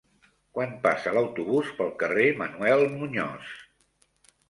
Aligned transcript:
Quan 0.57 0.73
passa 0.85 1.13
l'autobús 1.17 1.71
pel 1.83 1.93
carrer 2.01 2.27
Manuel 2.43 2.85
Muñoz? 2.99 3.57